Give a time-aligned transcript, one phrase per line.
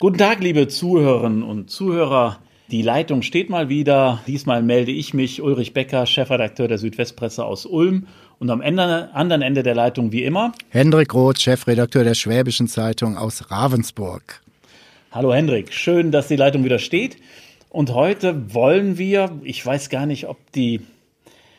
[0.00, 2.38] Guten Tag, liebe Zuhörerinnen und Zuhörer.
[2.70, 4.22] Die Leitung steht mal wieder.
[4.26, 8.06] Diesmal melde ich mich, Ulrich Becker, Chefredakteur der Südwestpresse aus Ulm.
[8.38, 13.18] Und am Ende, anderen Ende der Leitung wie immer Hendrik Roth, Chefredakteur der Schwäbischen Zeitung
[13.18, 14.40] aus Ravensburg.
[15.12, 17.18] Hallo Hendrik, schön, dass die Leitung wieder steht.
[17.68, 20.80] Und heute wollen wir, ich weiß gar nicht, ob die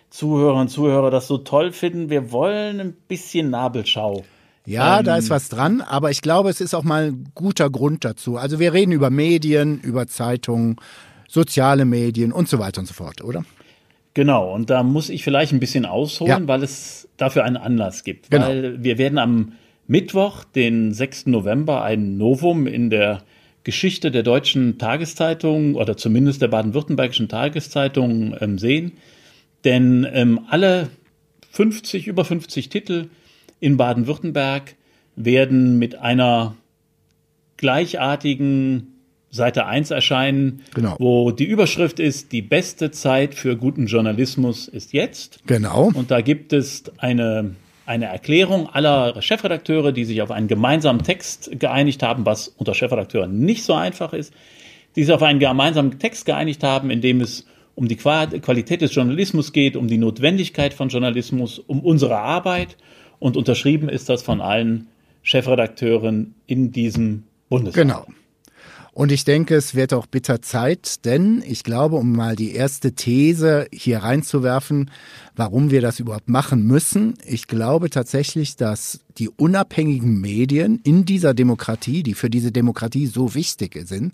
[0.10, 4.24] Zuhörerinnen und Zuhörer das so toll finden, wir wollen ein bisschen Nabelschau
[4.72, 7.70] ja, ähm, da ist was dran, aber ich glaube, es ist auch mal ein guter
[7.70, 8.38] Grund dazu.
[8.38, 10.78] Also wir reden über Medien, über Zeitungen,
[11.28, 13.44] soziale Medien und so weiter und so fort, oder?
[14.14, 16.48] Genau, und da muss ich vielleicht ein bisschen ausholen, ja.
[16.48, 18.30] weil es dafür einen Anlass gibt.
[18.30, 18.48] Genau.
[18.48, 19.54] Weil wir werden am
[19.88, 21.28] Mittwoch, den 6.
[21.28, 23.24] November, ein Novum in der
[23.64, 28.94] Geschichte der deutschen Tageszeitung oder zumindest der baden-württembergischen Tageszeitung ähm, sehen.
[29.64, 30.90] Denn ähm, alle
[31.52, 33.10] 50, über 50 Titel
[33.62, 34.76] in Baden-Württemberg
[35.16, 36.56] werden mit einer
[37.56, 38.88] gleichartigen
[39.30, 40.98] Seite 1 erscheinen, genau.
[41.00, 45.40] wo die Überschrift ist, die beste Zeit für guten Journalismus ist jetzt.
[45.48, 45.90] Genau.
[45.94, 51.52] Und da gibt es eine, eine Erklärung aller Chefredakteure, die sich auf einen gemeinsamen Text
[51.58, 54.34] geeinigt haben, was unter Chefredakteuren nicht so einfach ist,
[54.98, 58.94] die sich auf einen gemeinsamen Text geeinigt haben, in dem es um die Qualität des
[58.94, 62.76] Journalismus geht, um die Notwendigkeit von Journalismus, um unsere Arbeit
[63.22, 64.88] und unterschrieben ist das von allen
[65.22, 67.90] Chefredakteuren in diesem Bundesland.
[67.90, 68.06] Genau.
[68.94, 72.92] Und ich denke, es wird auch bitter Zeit, denn ich glaube, um mal die erste
[72.94, 74.90] These hier reinzuwerfen,
[75.36, 81.34] warum wir das überhaupt machen müssen, ich glaube tatsächlich, dass die unabhängigen Medien in dieser
[81.34, 84.14] Demokratie, die für diese Demokratie so wichtig sind,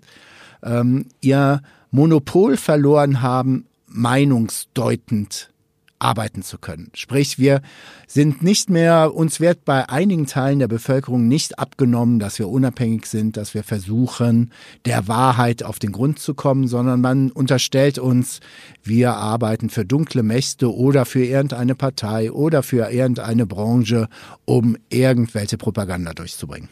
[0.62, 5.50] ähm, ihr Monopol verloren haben, meinungsdeutend
[5.98, 6.90] arbeiten zu können.
[6.94, 7.60] Sprich, wir
[8.06, 13.06] sind nicht mehr, uns wird bei einigen Teilen der Bevölkerung nicht abgenommen, dass wir unabhängig
[13.06, 14.52] sind, dass wir versuchen,
[14.84, 18.40] der Wahrheit auf den Grund zu kommen, sondern man unterstellt uns,
[18.82, 24.08] wir arbeiten für dunkle Mächte oder für irgendeine Partei oder für irgendeine Branche,
[24.44, 26.68] um irgendwelche Propaganda durchzubringen.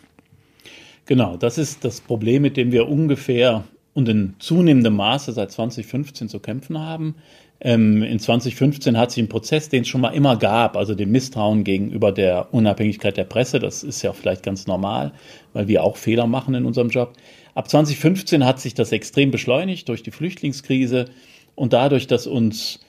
[1.06, 3.64] Genau, das ist das Problem, mit dem wir ungefähr
[3.96, 7.14] und in zunehmendem Maße seit 2015 zu kämpfen haben.
[7.60, 11.10] Ähm, in 2015 hat sich ein Prozess, den es schon mal immer gab, also dem
[11.10, 13.58] Misstrauen gegenüber der Unabhängigkeit der Presse.
[13.58, 15.12] Das ist ja vielleicht ganz normal,
[15.52, 17.14] weil wir auch Fehler machen in unserem Job.
[17.54, 21.06] Ab 2015 hat sich das extrem beschleunigt durch die Flüchtlingskrise
[21.54, 22.80] und dadurch, dass uns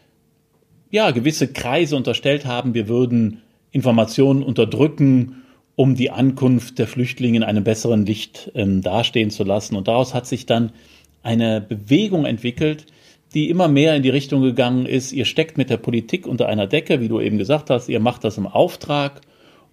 [0.91, 3.41] ja gewisse Kreise unterstellt haben, wir würden
[3.71, 5.43] Informationen unterdrücken,
[5.75, 9.75] um die Ankunft der Flüchtlinge in einem besseren Licht ähm, dastehen zu lassen.
[9.75, 10.71] Und daraus hat sich dann
[11.23, 12.87] eine Bewegung entwickelt,
[13.37, 16.65] die immer mehr in die Richtung gegangen ist, ihr steckt mit der Politik unter einer
[16.65, 19.21] Decke, wie du eben gesagt hast, ihr macht das im Auftrag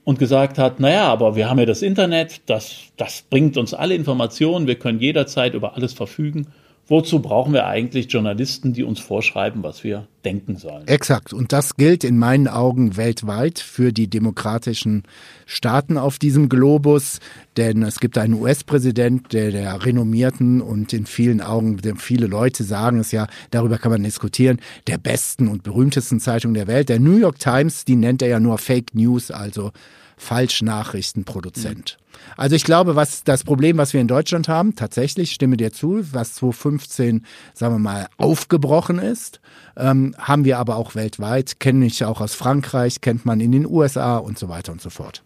[0.04, 3.94] und gesagt hat, naja, aber wir haben ja das Internet, das, das bringt uns alle
[3.94, 6.48] Informationen, wir können jederzeit über alles verfügen
[6.86, 10.86] Wozu brauchen wir eigentlich Journalisten, die uns vorschreiben, was wir denken sollen?
[10.86, 11.32] Exakt.
[11.32, 15.04] Und das gilt in meinen Augen weltweit für die demokratischen
[15.46, 17.20] Staaten auf diesem Globus.
[17.56, 22.98] Denn es gibt einen US-Präsident, der der renommierten und in vielen Augen, viele Leute sagen
[22.98, 26.90] es ja, darüber kann man diskutieren, der besten und berühmtesten Zeitung der Welt.
[26.90, 29.72] Der New York Times, die nennt er ja nur Fake News, also
[30.16, 31.98] Falschnachrichtenproduzent.
[31.98, 32.04] Mhm.
[32.36, 36.00] Also ich glaube, was das Problem, was wir in Deutschland haben, tatsächlich, stimme dir zu,
[36.12, 39.40] was 2015, sagen wir mal, aufgebrochen ist,
[39.76, 43.66] ähm, haben wir aber auch weltweit, kenne ich auch aus Frankreich, kennt man in den
[43.66, 45.22] USA und so weiter und so fort.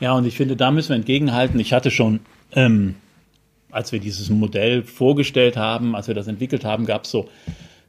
[0.00, 1.60] Ja, und ich finde, da müssen wir entgegenhalten.
[1.60, 2.20] Ich hatte schon,
[2.52, 2.96] ähm,
[3.70, 7.28] als wir dieses Modell vorgestellt haben, als wir das entwickelt haben, gab es so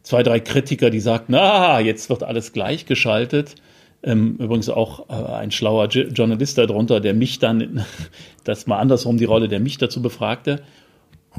[0.03, 3.55] zwei, drei Kritiker, die sagten, ah, jetzt wird alles gleichgeschaltet.
[4.03, 7.85] Ähm, übrigens auch äh, ein schlauer J Journalist darunter, der mich dann,
[8.43, 10.61] das mal andersrum die Rolle, der mich dazu befragte.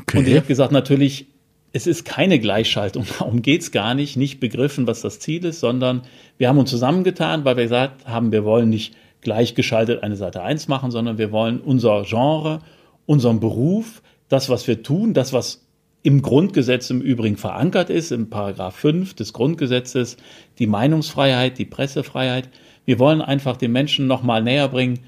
[0.00, 0.18] Okay.
[0.18, 1.26] Und ich habe gesagt, natürlich,
[1.72, 6.02] es ist keine Gleichschaltung, darum geht's gar nicht, nicht begriffen, was das Ziel ist, sondern
[6.38, 10.68] wir haben uns zusammengetan, weil wir gesagt haben, wir wollen nicht gleichgeschaltet eine Seite 1
[10.68, 12.60] machen, sondern wir wollen unser Genre,
[13.06, 15.66] unseren Beruf, das, was wir tun, das, was
[16.02, 20.16] im Grundgesetz im Übrigen verankert ist, im Paragraph 5 des Grundgesetzes,
[20.58, 22.49] die Meinungsfreiheit, die Pressefreiheit.
[22.84, 25.00] Wir wollen einfach den Menschen nochmal näher bringen,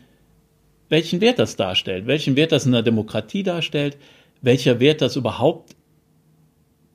[0.89, 3.97] welchen Wert das darstellt, welchen Wert das in der Demokratie darstellt,
[4.43, 5.75] welcher Wert das überhaupt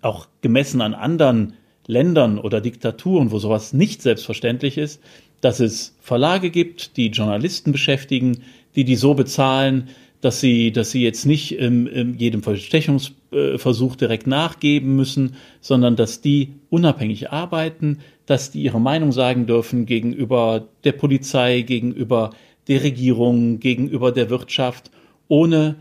[0.02, 1.54] auch gemessen an anderen
[1.86, 5.02] Ländern oder Diktaturen, wo sowas nicht selbstverständlich ist,
[5.42, 8.44] dass es Verlage gibt, die Journalisten beschäftigen,
[8.76, 9.90] die die so bezahlen,
[10.22, 16.54] dass sie, dass sie jetzt nicht ähm, jedem Verstechungsversuch direkt nachgeben müssen, sondern dass die
[16.70, 22.32] unabhängig arbeiten, dass die ihre Meinung sagen dürfen gegenüber der Polizei, gegenüber
[22.68, 24.92] der Regierung, gegenüber der Wirtschaft,
[25.28, 25.76] ohne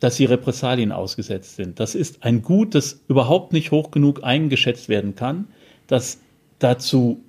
[0.00, 1.80] dass sie Repressalien ausgesetzt sind.
[1.80, 5.46] Das ist ein Gut, das überhaupt nicht hoch genug eingeschätzt werden kann,
[5.86, 6.20] das
[6.58, 7.22] dazu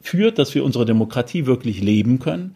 [0.00, 2.54] führt, dass wir unsere Demokratie wirklich leben können.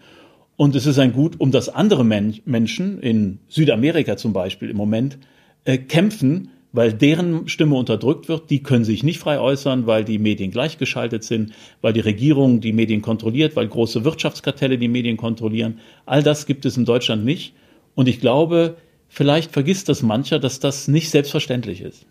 [0.57, 4.77] Und es ist ein Gut, um das andere Men Menschen in Südamerika zum Beispiel im
[4.77, 5.19] Moment
[5.65, 8.51] äh, kämpfen, weil deren Stimme unterdrückt wird.
[8.51, 12.73] Die können sich nicht frei äußern, weil die Medien gleichgeschaltet sind, weil die Regierung die
[12.73, 15.79] Medien kontrolliert, weil große Wirtschaftskartelle die Medien kontrollieren.
[16.05, 17.55] All das gibt es in Deutschland nicht.
[17.95, 18.77] Und ich glaube,
[19.09, 22.07] vielleicht vergisst das mancher, dass das nicht selbstverständlich ist.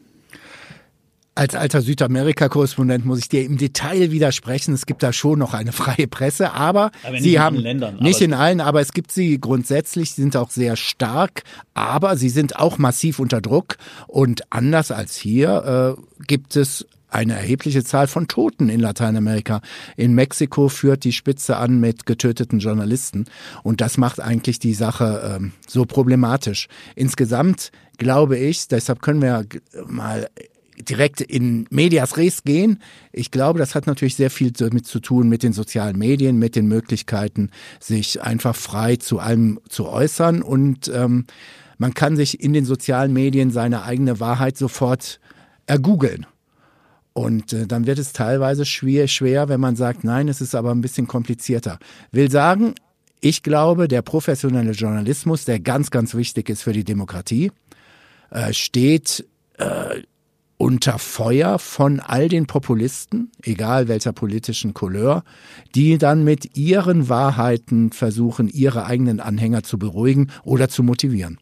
[1.35, 4.75] Als alter Südamerika-Korrespondent muss ich dir im Detail widersprechen.
[4.75, 8.35] Es gibt da schon noch eine freie Presse, aber, aber sie haben Ländern, nicht in
[8.35, 10.11] allen, aber es gibt sie grundsätzlich.
[10.11, 11.41] Sie sind auch sehr stark,
[11.73, 13.77] aber sie sind auch massiv unter Druck.
[14.07, 19.61] Und anders als hier äh, gibt es eine erhebliche Zahl von Toten in Lateinamerika.
[19.97, 23.25] In Mexiko führt die Spitze an mit getöteten Journalisten.
[23.63, 26.67] Und das macht eigentlich die Sache ähm, so problematisch.
[26.95, 29.45] Insgesamt glaube ich, deshalb können wir
[29.85, 30.27] mal
[30.89, 32.79] direkt in Medias Res gehen.
[33.11, 36.55] Ich glaube, das hat natürlich sehr viel damit zu tun mit den sozialen Medien, mit
[36.55, 37.49] den Möglichkeiten,
[37.79, 40.41] sich einfach frei zu allem zu äußern.
[40.41, 41.25] Und ähm,
[41.77, 45.19] man kann sich in den sozialen Medien seine eigene Wahrheit sofort
[45.65, 46.25] ergoogeln.
[47.13, 50.71] Und äh, dann wird es teilweise schwer, schwer, wenn man sagt, nein, es ist aber
[50.71, 51.77] ein bisschen komplizierter.
[52.11, 52.73] Will sagen,
[53.21, 57.51] ich glaube, der professionelle Journalismus, der ganz, ganz wichtig ist für die Demokratie,
[58.31, 59.25] äh, steht
[59.57, 60.01] äh,
[60.57, 65.23] unter Feuer von all den Populisten, egal welcher politischen Couleur,
[65.75, 71.39] die dann mit ihren Wahrheiten versuchen, ihre eigenen Anhänger zu beruhigen oder zu motivieren.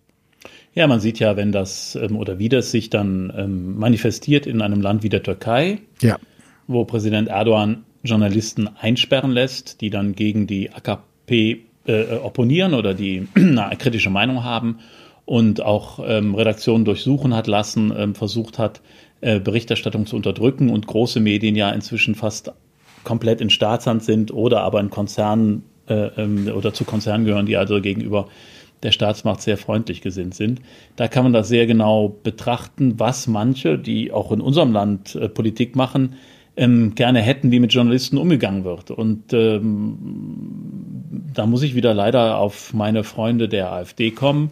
[0.73, 4.61] Ja, man sieht ja, wenn das ähm, oder wie das sich dann ähm, manifestiert in
[4.61, 6.17] einem Land wie der Türkei, ja.
[6.67, 13.27] wo Präsident Erdogan Journalisten einsperren lässt, die dann gegen die AKP äh, opponieren oder die
[13.35, 14.79] eine kritische Meinung haben
[15.31, 18.81] und auch ähm, Redaktionen durchsuchen hat lassen, ähm, versucht hat,
[19.21, 22.51] äh, Berichterstattung zu unterdrücken und große Medien ja inzwischen fast
[23.05, 27.55] komplett in Staatshand sind oder aber in Konzernen äh, ähm, oder zu Konzernen gehören, die
[27.55, 28.27] also gegenüber
[28.83, 30.59] der Staatsmacht sehr freundlich gesinnt sind.
[30.97, 35.29] Da kann man das sehr genau betrachten, was manche, die auch in unserem Land äh,
[35.29, 36.15] Politik machen,
[36.57, 38.91] ähm, gerne hätten, wie mit Journalisten umgegangen wird.
[38.91, 39.97] Und ähm,
[41.33, 44.51] da muss ich wieder leider auf meine Freunde der AfD kommen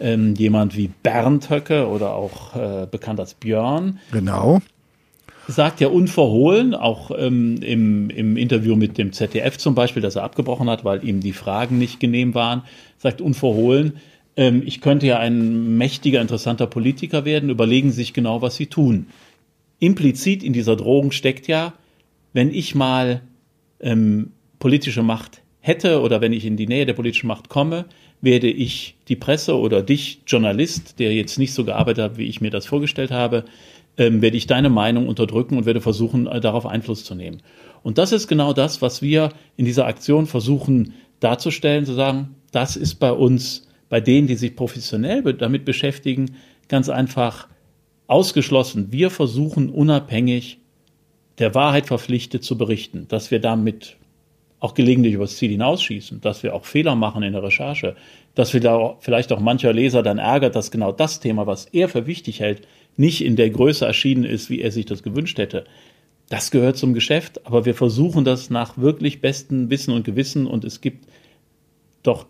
[0.00, 3.98] ähm, jemand wie Bernd Höcke oder auch äh, bekannt als Björn.
[4.12, 4.60] Genau.
[5.46, 10.24] Sagt ja unverhohlen, auch ähm, im, im Interview mit dem ZDF zum Beispiel, dass er
[10.24, 12.62] abgebrochen hat, weil ihm die Fragen nicht genehm waren,
[12.98, 13.94] sagt unverhohlen,
[14.36, 18.66] ähm, ich könnte ja ein mächtiger, interessanter Politiker werden, überlegen Sie sich genau, was Sie
[18.66, 19.06] tun.
[19.80, 21.72] Implizit in dieser Drohung steckt ja,
[22.32, 23.22] wenn ich mal
[23.80, 27.86] ähm, politische Macht hätte oder wenn ich in die Nähe der politischen Macht komme,
[28.20, 32.40] werde ich die Presse oder dich, Journalist, der jetzt nicht so gearbeitet hat, wie ich
[32.40, 33.44] mir das vorgestellt habe,
[33.96, 37.42] ähm, werde ich deine Meinung unterdrücken und werde versuchen, äh, darauf Einfluss zu nehmen.
[37.82, 42.76] Und das ist genau das, was wir in dieser Aktion versuchen darzustellen, zu sagen, das
[42.76, 46.36] ist bei uns, bei denen, die sich professionell damit beschäftigen,
[46.68, 47.48] ganz einfach
[48.06, 48.90] ausgeschlossen.
[48.90, 50.58] Wir versuchen unabhängig
[51.38, 53.96] der Wahrheit verpflichtet zu berichten, dass wir damit
[54.60, 57.94] auch gelegentlich übers Ziel hinausschießen, dass wir auch Fehler machen in der Recherche,
[58.34, 61.88] dass wir da vielleicht auch mancher Leser dann ärgert, dass genau das Thema, was er
[61.88, 62.66] für wichtig hält,
[62.96, 65.64] nicht in der Größe erschienen ist, wie er sich das gewünscht hätte.
[66.28, 70.64] Das gehört zum Geschäft, aber wir versuchen das nach wirklich bestem Wissen und Gewissen und
[70.64, 71.08] es gibt
[72.02, 72.26] dort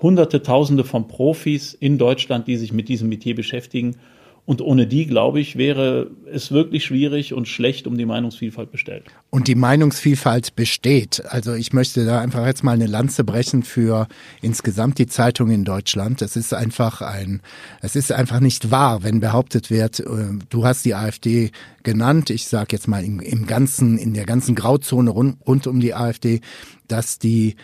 [0.00, 3.96] Hunderte, Tausende von Profis in Deutschland, die sich mit diesem Metier beschäftigen
[4.44, 9.04] und ohne die, glaube ich, wäre es wirklich schwierig und schlecht um die Meinungsvielfalt bestellt.
[9.30, 11.22] Und die Meinungsvielfalt besteht.
[11.28, 14.08] Also ich möchte da einfach jetzt mal eine Lanze brechen für
[14.40, 16.22] insgesamt die Zeitung in Deutschland.
[16.22, 17.40] Es ist einfach ein,
[17.82, 20.06] es ist einfach nicht wahr, wenn behauptet wird, äh,
[20.50, 21.52] du hast die AfD
[21.84, 22.28] genannt.
[22.28, 25.94] Ich sage jetzt mal im, im ganzen, in der ganzen Grauzone rund, rund um die
[25.94, 26.40] AfD,
[26.88, 27.54] dass die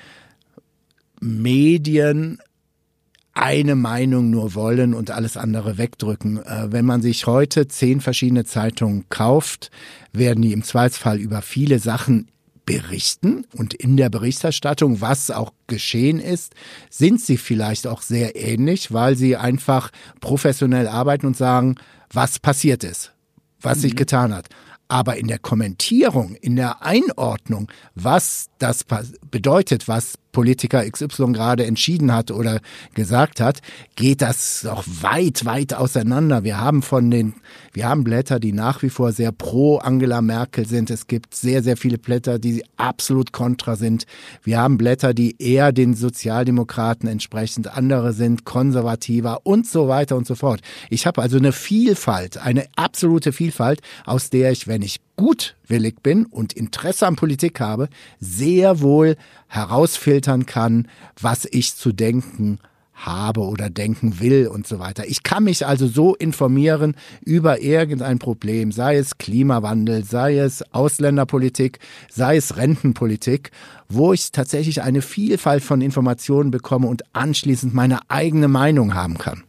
[1.21, 2.39] Medien
[3.39, 6.39] eine Meinung nur wollen und alles andere wegdrücken.
[6.45, 9.71] Äh, wenn man sich heute zehn verschiedene Zeitungen kauft,
[10.13, 12.29] werden die im Zweifelsfall über viele Sachen
[12.67, 16.53] berichten und in der Berichterstattung, was auch geschehen ist,
[16.91, 19.91] sind sie vielleicht auch sehr ähnlich, weil sie einfach
[20.21, 21.77] professionell arbeiten und sagen,
[22.13, 23.15] was passiert ist,
[23.61, 23.83] was mhm.
[23.83, 24.49] sich getan hat.
[24.89, 28.85] Aber in der Kommentierung, in der Einordnung, was das
[29.31, 32.61] bedeutet, was Politiker XY gerade entschieden hat oder
[32.95, 33.59] gesagt hat,
[33.97, 36.45] geht das auch weit, weit auseinander.
[36.45, 37.35] Wir haben von den,
[37.73, 40.91] wir haben Blätter, die nach wie vor sehr pro Angela Merkel sind.
[40.91, 44.05] Es gibt sehr, sehr viele Blätter, die absolut kontra sind.
[44.45, 50.29] Wir haben Blätter, die eher den Sozialdemokraten entsprechend, andere sind konservativer und so weiter und
[50.29, 50.61] so fort.
[50.89, 56.25] Ich habe also eine Vielfalt, eine absolute Vielfalt, aus der ich, wenn ich gutwillig bin
[56.25, 57.89] und Interesse an Politik habe,
[58.21, 59.17] sehr wohl
[59.49, 60.89] herausfiltern kann,
[61.21, 62.61] was ich zu denken
[62.95, 65.07] habe oder denken will und so weiter.
[65.07, 71.79] Ich kann mich also so informieren über irgendein Problem, sei es Klimawandel, sei es Ausländerpolitik,
[72.09, 73.51] sei es Rentenpolitik,
[73.89, 79.45] wo ich tatsächlich eine Vielfalt von Informationen bekomme und anschließend meine eigene Meinung haben kann.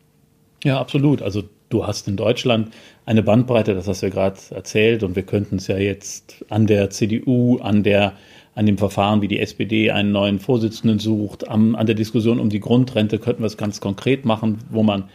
[0.63, 1.21] Ja, absolut.
[1.21, 2.69] Also du hast in Deutschland
[3.05, 6.67] eine Bandbreite, das hast du ja gerade erzählt, und wir könnten es ja jetzt an
[6.67, 8.13] der CDU, an der
[8.55, 12.49] an dem Verfahren, wie die SPD einen neuen Vorsitzenden sucht, an, an der Diskussion um
[12.49, 15.05] die Grundrente könnten wir es ganz konkret machen, wo man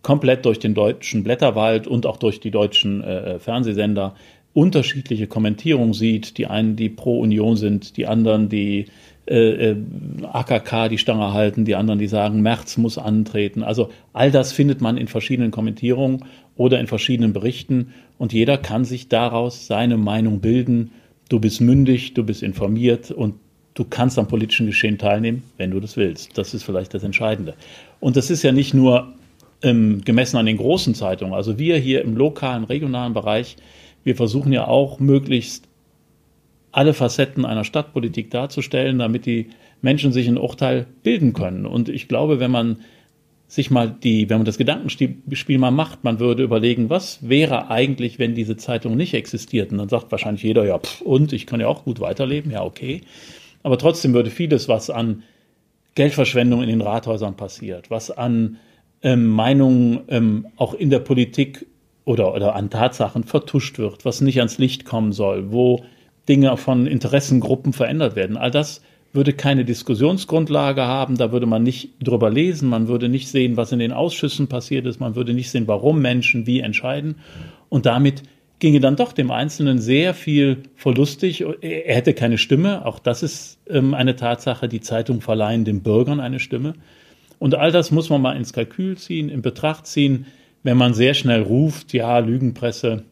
[0.00, 4.14] komplett durch den deutschen Blätterwald und auch durch die deutschen äh, Fernsehsender
[4.54, 6.38] unterschiedliche Kommentierungen sieht.
[6.38, 8.86] Die einen, die pro Union sind, die anderen, die
[9.26, 9.76] äh, äh
[10.22, 13.62] AKK die Stange halten, die anderen, die sagen, März muss antreten.
[13.62, 16.24] Also all das findet man in verschiedenen Kommentierungen
[16.56, 20.92] oder in verschiedenen Berichten und jeder kann sich daraus seine Meinung bilden.
[21.28, 23.34] Du bist mündig, du bist informiert und
[23.74, 26.36] du kannst am politischen Geschehen teilnehmen, wenn du das willst.
[26.36, 27.54] Das ist vielleicht das Entscheidende.
[27.98, 29.14] Und das ist ja nicht nur
[29.62, 31.34] ähm, gemessen an den großen Zeitungen.
[31.34, 33.56] Also wir hier im lokalen, regionalen Bereich,
[34.04, 35.68] wir versuchen ja auch möglichst
[36.72, 39.50] alle Facetten einer Stadtpolitik darzustellen, damit die
[39.82, 41.66] Menschen sich ein Urteil bilden können.
[41.66, 42.78] Und ich glaube, wenn man
[43.48, 48.20] sich mal die, wenn man das Gedankenspiel mal macht, man würde überlegen, was wäre eigentlich,
[48.20, 49.72] wenn diese Zeitung nicht existiert?
[49.72, 52.62] Und dann sagt wahrscheinlich jeder, ja, pff, und ich kann ja auch gut weiterleben, ja,
[52.62, 53.00] okay.
[53.64, 55.24] Aber trotzdem würde vieles, was an
[55.96, 58.58] Geldverschwendung in den Rathäusern passiert, was an
[59.02, 61.66] ähm, Meinungen ähm, auch in der Politik
[62.04, 65.84] oder, oder an Tatsachen vertuscht wird, was nicht ans Licht kommen soll, wo
[66.30, 68.36] Dinge von Interessengruppen verändert werden.
[68.36, 68.80] All das
[69.12, 73.72] würde keine Diskussionsgrundlage haben, da würde man nicht drüber lesen, man würde nicht sehen, was
[73.72, 77.16] in den Ausschüssen passiert ist, man würde nicht sehen, warum Menschen wie entscheiden.
[77.68, 78.22] Und damit
[78.60, 81.44] ginge dann doch dem Einzelnen sehr viel verlustig.
[81.62, 84.68] Er hätte keine Stimme, auch das ist ähm, eine Tatsache.
[84.68, 86.74] Die Zeitung verleihen den Bürgern eine Stimme.
[87.40, 90.26] Und all das muss man mal ins Kalkül ziehen, in Betracht ziehen,
[90.62, 93.04] wenn man sehr schnell ruft, ja, Lügenpresse,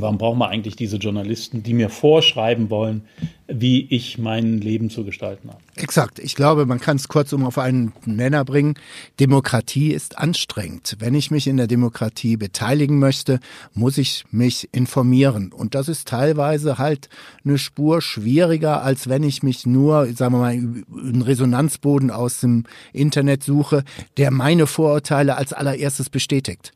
[0.00, 3.02] Warum brauchen wir eigentlich diese Journalisten, die mir vorschreiben wollen,
[3.48, 5.58] wie ich mein Leben zu gestalten habe?
[5.76, 6.18] Exakt.
[6.18, 8.74] Ich glaube, man kann es kurzum auf einen Nenner bringen.
[9.20, 10.96] Demokratie ist anstrengend.
[10.98, 13.40] Wenn ich mich in der Demokratie beteiligen möchte,
[13.74, 15.52] muss ich mich informieren.
[15.52, 17.08] Und das ist teilweise halt
[17.44, 22.64] eine Spur schwieriger, als wenn ich mich nur, sagen wir mal, einen Resonanzboden aus dem
[22.92, 23.84] Internet suche,
[24.16, 26.72] der meine Vorurteile als allererstes bestätigt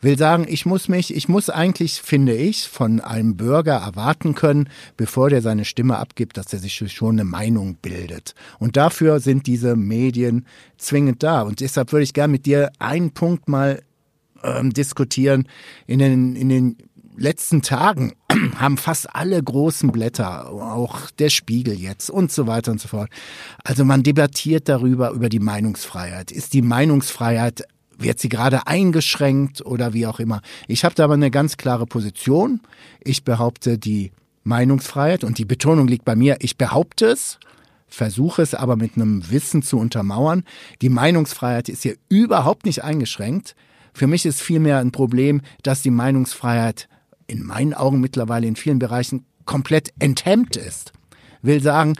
[0.00, 4.68] will sagen, ich muss mich, ich muss eigentlich, finde ich, von einem Bürger erwarten können,
[4.96, 8.34] bevor der seine Stimme abgibt, dass er sich schon eine Meinung bildet.
[8.58, 11.42] Und dafür sind diese Medien zwingend da.
[11.42, 13.82] Und deshalb würde ich gerne mit dir einen Punkt mal
[14.42, 15.48] ähm, diskutieren.
[15.86, 16.76] In den, in den
[17.16, 18.12] letzten Tagen
[18.56, 23.10] haben fast alle großen Blätter, auch der Spiegel jetzt und so weiter und so fort.
[23.64, 26.30] Also man debattiert darüber, über die Meinungsfreiheit.
[26.30, 27.64] Ist die Meinungsfreiheit
[27.98, 30.40] wird sie gerade eingeschränkt oder wie auch immer.
[30.66, 32.60] Ich habe da aber eine ganz klare Position.
[33.00, 34.12] Ich behaupte die
[34.44, 36.36] Meinungsfreiheit und die Betonung liegt bei mir.
[36.40, 37.38] Ich behaupte es,
[37.88, 40.44] versuche es aber mit einem Wissen zu untermauern.
[40.80, 43.54] Die Meinungsfreiheit ist hier überhaupt nicht eingeschränkt.
[43.92, 46.88] Für mich ist vielmehr ein Problem, dass die Meinungsfreiheit
[47.26, 50.92] in meinen Augen mittlerweile in vielen Bereichen komplett enthemmt ist.
[51.42, 51.94] Will sagen,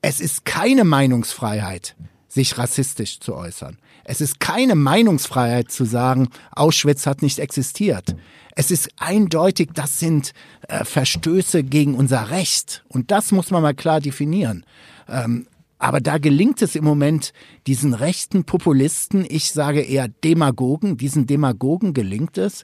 [0.00, 1.94] es ist keine Meinungsfreiheit,
[2.28, 3.78] sich rassistisch zu äußern.
[4.04, 8.16] Es ist keine Meinungsfreiheit zu sagen, Auschwitz hat nicht existiert.
[8.54, 10.32] Es ist eindeutig, das sind
[10.68, 12.84] äh, Verstöße gegen unser Recht.
[12.88, 14.64] Und das muss man mal klar definieren.
[15.08, 15.46] Ähm,
[15.78, 17.32] aber da gelingt es im Moment
[17.66, 22.62] diesen rechten Populisten, ich sage eher Demagogen, diesen Demagogen gelingt es,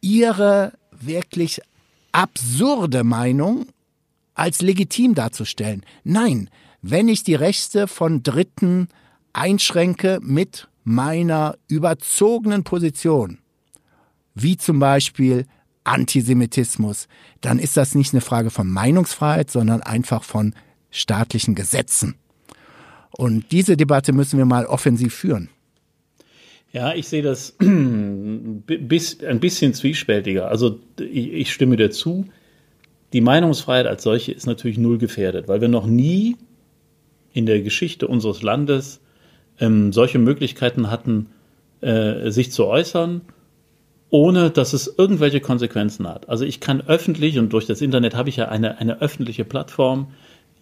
[0.00, 1.60] ihre wirklich
[2.12, 3.66] absurde Meinung
[4.34, 5.84] als legitim darzustellen.
[6.04, 6.48] Nein,
[6.80, 8.88] wenn ich die Rechte von Dritten
[9.38, 13.38] einschränke mit meiner überzogenen Position,
[14.34, 15.46] wie zum Beispiel
[15.84, 17.08] Antisemitismus,
[17.40, 20.54] dann ist das nicht eine Frage von Meinungsfreiheit, sondern einfach von
[20.90, 22.16] staatlichen Gesetzen.
[23.10, 25.48] Und diese Debatte müssen wir mal offensiv führen.
[26.72, 30.48] Ja, ich sehe das ein bisschen zwiespältiger.
[30.48, 32.26] Also ich stimme dir zu.
[33.12, 36.36] Die Meinungsfreiheit als solche ist natürlich null gefährdet, weil wir noch nie
[37.32, 39.00] in der Geschichte unseres Landes
[39.60, 41.26] ähm, solche Möglichkeiten hatten,
[41.80, 43.22] äh, sich zu äußern,
[44.10, 46.28] ohne dass es irgendwelche Konsequenzen hat.
[46.28, 50.08] Also ich kann öffentlich, und durch das Internet habe ich ja eine, eine öffentliche Plattform,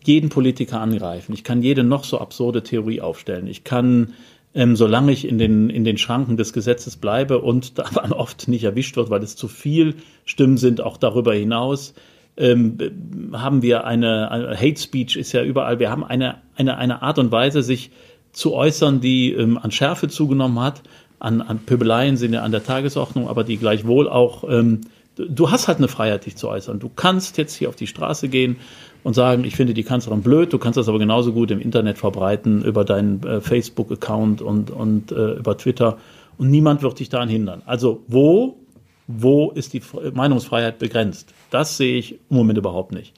[0.04, 1.32] jeden Politiker angreifen.
[1.32, 3.46] Ich kann jede noch so absurde Theorie aufstellen.
[3.46, 4.14] Ich kann,
[4.54, 8.64] ähm, solange ich in den, in den Schranken des Gesetzes bleibe und daran oft nicht
[8.64, 11.94] erwischt wird, weil es zu viel Stimmen sind, auch darüber hinaus,
[12.36, 12.76] ähm,
[13.32, 15.78] haben wir eine, Hate Speech ist ja überall.
[15.78, 17.90] Wir haben eine, eine, eine Art und Weise, sich
[18.36, 20.82] zu äußern, die ähm, an Schärfe zugenommen hat.
[21.18, 24.82] An, an Pöbeleien sind ja an der Tagesordnung, aber die gleichwohl auch, ähm,
[25.16, 26.78] du hast halt eine Freiheit, dich zu äußern.
[26.78, 28.56] Du kannst jetzt hier auf die Straße gehen
[29.02, 31.96] und sagen, ich finde die Kanzlerin blöd, du kannst das aber genauso gut im Internet
[31.96, 35.96] verbreiten, über deinen äh, Facebook-Account und, und äh, über Twitter
[36.36, 37.62] und niemand wird dich daran hindern.
[37.64, 38.58] Also wo,
[39.06, 39.80] wo ist die
[40.12, 41.32] Meinungsfreiheit begrenzt?
[41.48, 43.14] Das sehe ich im Moment überhaupt nicht.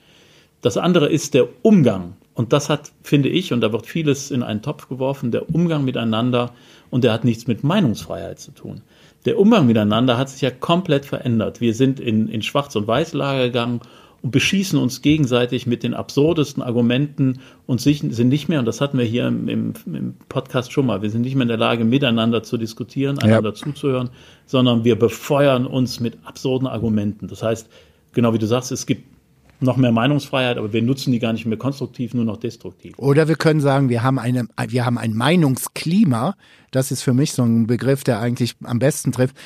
[0.63, 2.15] Das andere ist der Umgang.
[2.39, 5.85] Und das hat, finde ich, und da wird vieles in einen Topf geworfen, der Umgang
[5.85, 6.53] miteinander
[6.89, 8.83] und der hat nichts mit Meinungsfreiheit zu tun.
[9.25, 11.61] Der Umgang miteinander hat sich ja komplett verändert.
[11.61, 13.81] Wir sind in, in Schwarz- und Weiß-Lager gegangen
[14.23, 18.99] und beschießen uns gegenseitig mit den absurdesten Argumenten und sind nicht mehr, und das hatten
[18.99, 21.85] wir hier im, im, im Podcast schon mal, wir sind nicht mehr in der Lage,
[21.85, 23.55] miteinander zu diskutieren, einander ja.
[23.57, 24.11] zuzuhören,
[24.47, 27.27] sondern wir befeuern uns mit absurden Argumenten.
[27.27, 27.69] Das heißt,
[28.13, 29.18] genau wie du sagst, es gibt
[29.61, 32.95] noch mehr Meinungsfreiheit, aber wir nutzen die gar nicht mehr konstruktiv, nur noch destruktiv.
[32.99, 36.37] Oder wir können sagen, wir haben eine, wir haben ein Meinungsklima.
[36.71, 39.37] Das ist für mich so ein Begriff, der eigentlich am besten trifft.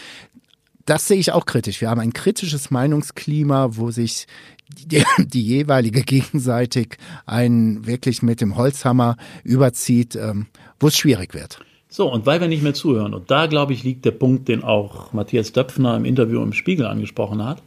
[0.85, 1.81] Das sehe ich auch kritisch.
[1.81, 4.27] Wir haben ein kritisches Meinungsklima, wo sich
[4.69, 10.47] die, die jeweilige gegenseitig einen wirklich mit dem Holzhammer überzieht, ähm,
[10.81, 11.61] wo es schwierig wird.
[11.89, 14.65] So, und weil wir nicht mehr zuhören, und da glaube ich liegt der Punkt, den
[14.65, 17.63] auch Matthias Döpfner im Interview im Spiegel angesprochen hat,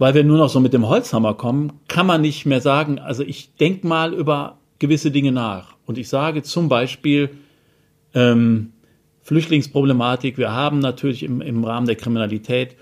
[0.00, 3.22] weil wir nur noch so mit dem Holzhammer kommen, kann man nicht mehr sagen, also
[3.22, 5.76] ich denke mal über gewisse Dinge nach.
[5.84, 7.28] Und ich sage zum Beispiel,
[8.14, 8.72] ähm,
[9.20, 12.76] Flüchtlingsproblematik, wir haben natürlich im, im Rahmen der Kriminalität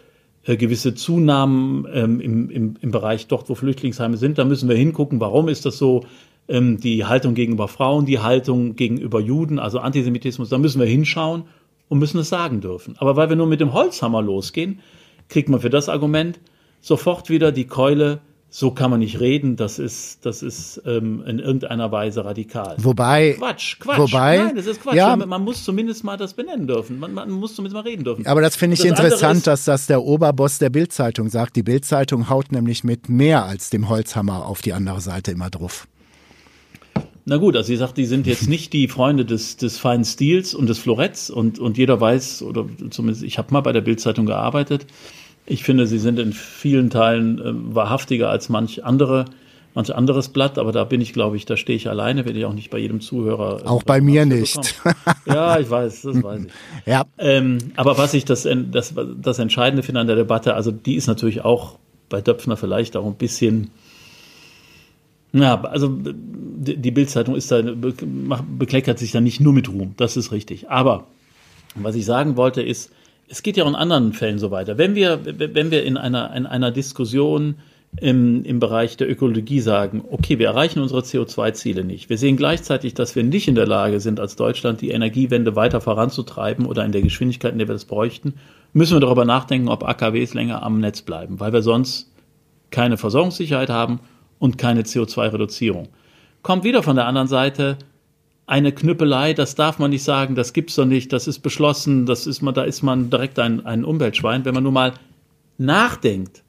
[0.44, 4.38] äh, gewisse Zunahmen ähm, im, im, im Bereich dort, wo Flüchtlingsheime sind.
[4.38, 6.04] Da müssen wir hingucken, warum ist das so?
[6.46, 11.46] Ähm, die Haltung gegenüber Frauen, die Haltung gegenüber Juden, also Antisemitismus, da müssen wir hinschauen
[11.88, 12.94] und müssen es sagen dürfen.
[12.98, 14.78] Aber weil wir nur mit dem Holzhammer losgehen,
[15.28, 16.38] kriegt man für das Argument
[16.80, 21.38] sofort wieder die Keule so kann man nicht reden, das ist, das ist ähm, in
[21.38, 22.76] irgendeiner Weise radikal.
[22.78, 23.34] Wobei.
[23.38, 23.98] Quatsch, Quatsch.
[23.98, 24.94] Wobei, Nein, das ist Quatsch.
[24.94, 26.98] Ja, man, man, muss zumindest mal das benennen dürfen.
[26.98, 28.26] Man, man muss zumindest mal reden dürfen.
[28.26, 31.56] Aber das finde ich das interessant, dass das der Oberboss der Bildzeitung sagt.
[31.56, 35.86] Die Bildzeitung haut nämlich mit mehr als dem Holzhammer auf die andere Seite immer drauf.
[37.26, 40.54] Na gut, also sie sagt, die sind jetzt nicht die Freunde des, des feinen Stils
[40.54, 44.24] und des Floretts und, und jeder weiß, oder zumindest ich habe mal bei der Bildzeitung
[44.24, 44.86] gearbeitet,
[45.48, 49.24] ich finde, sie sind in vielen Teilen äh, wahrhaftiger als manch andere,
[49.74, 52.44] manch anderes Blatt, aber da bin ich, glaube ich, da stehe ich alleine, werde ich
[52.44, 53.62] auch nicht bei jedem Zuhörer.
[53.62, 54.74] Äh, auch bei mir nicht.
[55.26, 56.52] ja, ich weiß, das weiß ich.
[56.86, 57.04] Ja.
[57.16, 61.06] Ähm, aber was ich das, das, das Entscheidende finde an der Debatte, also die ist
[61.06, 61.78] natürlich auch
[62.10, 63.70] bei Döpfner vielleicht auch ein bisschen,
[65.32, 70.32] ja, also die Bildzeitung ist da, bekleckert sich da nicht nur mit Ruhm, das ist
[70.32, 70.70] richtig.
[70.70, 71.06] Aber
[71.74, 72.90] was ich sagen wollte ist,
[73.28, 74.78] es geht ja auch in anderen Fällen so weiter.
[74.78, 77.56] Wenn wir, wenn wir in einer, in einer Diskussion
[78.00, 82.10] im, im Bereich der Ökologie sagen, okay, wir erreichen unsere CO2-Ziele nicht.
[82.10, 85.80] Wir sehen gleichzeitig, dass wir nicht in der Lage sind, als Deutschland die Energiewende weiter
[85.80, 88.34] voranzutreiben oder in der Geschwindigkeit, in der wir das bräuchten,
[88.72, 92.12] müssen wir darüber nachdenken, ob AKWs länger am Netz bleiben, weil wir sonst
[92.70, 94.00] keine Versorgungssicherheit haben
[94.38, 95.88] und keine CO2-Reduzierung.
[96.42, 97.78] Kommt wieder von der anderen Seite,
[98.48, 102.26] eine Knüppelei, das darf man nicht sagen, das gibt's doch nicht, das ist beschlossen, das
[102.26, 104.46] ist man, da ist man direkt ein, ein Umweltschwein.
[104.46, 104.94] Wenn man nur mal
[105.58, 106.42] nachdenkt,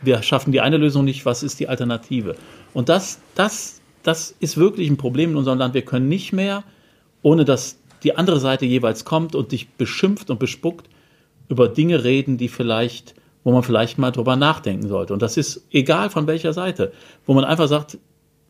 [0.00, 2.34] wir schaffen die eine Lösung nicht, was ist die Alternative?
[2.72, 5.74] Und das, das, das ist wirklich ein Problem in unserem Land.
[5.74, 6.64] Wir können nicht mehr,
[7.20, 10.88] ohne dass die andere Seite jeweils kommt und dich beschimpft und bespuckt,
[11.50, 15.12] über Dinge reden, die vielleicht, wo man vielleicht mal drüber nachdenken sollte.
[15.12, 16.92] Und das ist egal von welcher Seite,
[17.26, 17.98] wo man einfach sagt,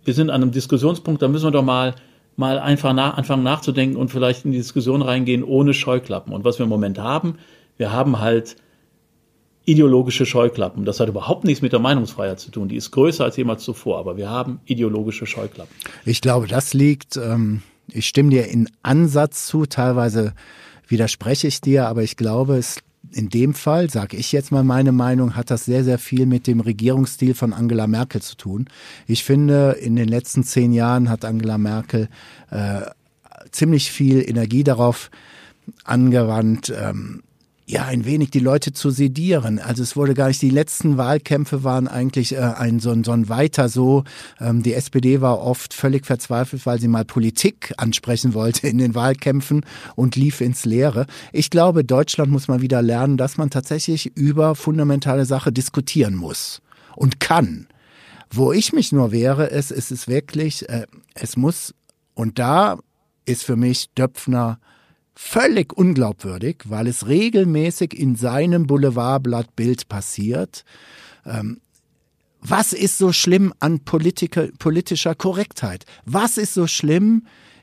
[0.05, 1.97] wir sind an einem Diskussionspunkt, da müssen wir doch mal
[2.37, 6.33] mal einfach nach, anfangen nachzudenken und vielleicht in die Diskussion reingehen ohne Scheuklappen.
[6.33, 7.39] Und was wir im Moment haben,
[7.77, 8.57] wir haben halt
[9.65, 10.85] ideologische Scheuklappen.
[10.85, 12.69] Das hat überhaupt nichts mit der Meinungsfreiheit zu tun.
[12.69, 15.75] Die ist größer als jemals zuvor, aber wir haben ideologische Scheuklappen.
[16.05, 20.35] Ich glaube, das liegt, ähm, ich stimme dir in Ansatz zu, teilweise
[20.89, 22.81] widerspreche ich dir, aber ich glaube, es
[23.13, 26.47] in dem Fall, sage ich jetzt mal meine Meinung, hat das sehr, sehr viel mit
[26.47, 28.67] dem Regierungsstil von Angela Merkel zu tun.
[29.07, 32.09] Ich finde, in den letzten zehn Jahren hat Angela Merkel
[32.51, 32.83] äh,
[33.51, 35.11] ziemlich viel Energie darauf
[35.85, 37.23] angewandt, ähm,
[37.65, 39.59] ja, ein wenig die Leute zu sedieren.
[39.59, 43.13] Also es wurde gar nicht, die letzten Wahlkämpfe waren eigentlich äh, ein so, ein so
[43.13, 44.05] ein weiter so.
[44.41, 48.95] Ähm, die SPD war oft völlig verzweifelt, weil sie mal Politik ansprechen wollte in den
[48.95, 51.07] Wahlkämpfen und lief ins Leere.
[51.33, 56.63] Ich glaube, Deutschland muss mal wieder lernen, dass man tatsächlich über fundamentale Sache diskutieren muss
[56.97, 57.69] und kann.
[58.31, 61.75] Wo ich mich nur wehre, ist, ist es wirklich, äh, es muss,
[62.15, 62.79] und da
[63.25, 64.59] ist für mich Döpfner
[65.15, 70.65] völlig unglaubwürdig, weil es regelmäßig in seinem Boulevardblatt Bild passiert.
[71.27, 71.61] Ähm,
[72.41, 75.85] was ist so schlimm an Politiker, politischer Korrektheit?
[76.05, 77.23] Was ist so schlimm,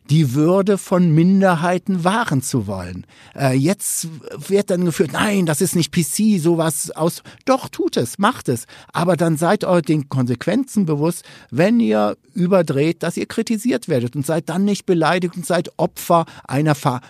[0.09, 3.05] die Würde von Minderheiten wahren zu wollen.
[3.35, 7.21] Äh, jetzt wird dann geführt, nein, das ist nicht PC, sowas aus.
[7.45, 8.65] Doch, tut es, macht es.
[8.91, 14.25] Aber dann seid euch den Konsequenzen bewusst, wenn ihr überdreht, dass ihr kritisiert werdet und
[14.25, 17.01] seid dann nicht beleidigt und seid Opfer einer Ver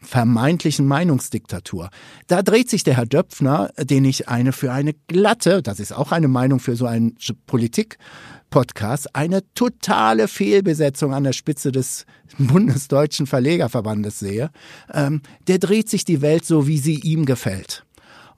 [0.00, 1.90] vermeintlichen Meinungsdiktatur.
[2.26, 6.12] Da dreht sich der Herr Döpfner, den ich eine für eine glatte, das ist auch
[6.12, 12.06] eine Meinung für so einen Politik-Podcast, eine totale Fehlbesetzung an der Spitze des
[12.38, 14.50] Bundesdeutschen Verlegerverbandes sehe.
[14.92, 17.84] Ähm, der dreht sich die Welt so, wie sie ihm gefällt.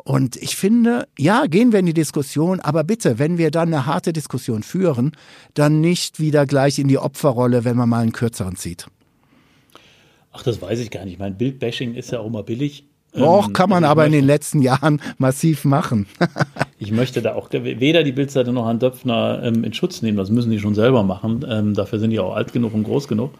[0.03, 3.85] Und ich finde, ja, gehen wir in die Diskussion, aber bitte, wenn wir dann eine
[3.85, 5.13] harte Diskussion führen,
[5.55, 8.87] dann nicht wieder gleich in die Opferrolle, wenn man mal einen kürzeren zieht.
[10.33, 11.19] Ach, das weiß ich gar nicht.
[11.19, 12.85] Mein Bildbashing ist ja auch mal billig.
[13.13, 16.07] Doch, ähm, kann man aber möchte, in den letzten Jahren massiv machen.
[16.79, 20.17] ich möchte da auch weder die Bildseite noch Herrn Döpfner ähm, in Schutz nehmen.
[20.17, 21.45] Das müssen die schon selber machen.
[21.49, 23.33] Ähm, dafür sind die auch alt genug und groß genug,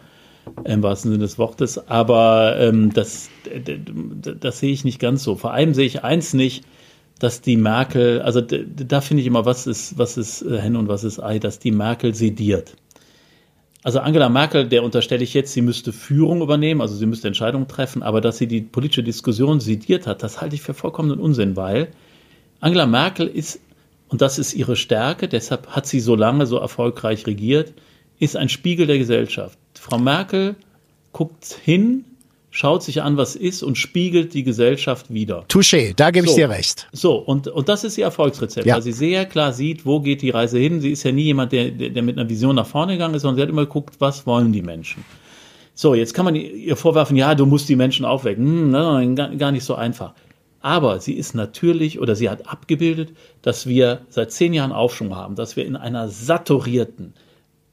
[0.65, 1.87] im wahrsten Sinne des Wortes.
[1.87, 3.29] Aber ähm, das,
[3.65, 5.35] das, das sehe ich nicht ganz so.
[5.35, 6.65] Vor allem sehe ich eins nicht,
[7.19, 10.87] dass die Merkel, also da finde ich immer, was ist, was ist äh, Hen und
[10.87, 12.75] was ist Ei, dass die Merkel sediert.
[13.83, 17.67] Also Angela Merkel, der unterstelle ich jetzt, sie müsste Führung übernehmen, also sie müsste Entscheidungen
[17.67, 21.55] treffen, aber dass sie die politische Diskussion sediert hat, das halte ich für vollkommenen Unsinn,
[21.55, 21.87] weil
[22.59, 23.59] Angela Merkel ist,
[24.07, 27.73] und das ist ihre Stärke, deshalb hat sie so lange so erfolgreich regiert,
[28.19, 29.57] ist ein Spiegel der Gesellschaft.
[29.73, 30.55] Frau Merkel
[31.11, 32.05] guckt hin,
[32.51, 35.45] schaut sich an, was ist und spiegelt die Gesellschaft wieder.
[35.47, 36.87] Touché, da gebe so, ich dir recht.
[36.91, 38.75] So, und, und das ist ihr Erfolgsrezept, ja.
[38.75, 40.81] weil sie sehr klar sieht, wo geht die Reise hin.
[40.81, 43.37] Sie ist ja nie jemand, der, der, mit einer Vision nach vorne gegangen ist, sondern
[43.37, 45.03] sie hat immer geguckt, was wollen die Menschen.
[45.73, 48.45] So, jetzt kann man ihr vorwerfen, ja, du musst die Menschen aufwecken.
[48.45, 50.13] Hm, nein, nein, gar nicht so einfach.
[50.59, 55.35] Aber sie ist natürlich oder sie hat abgebildet, dass wir seit zehn Jahren Aufschwung haben,
[55.35, 57.13] dass wir in einer saturierten,